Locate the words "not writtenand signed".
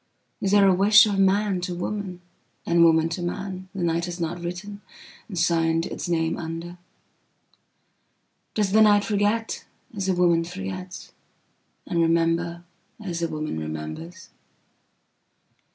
4.19-5.85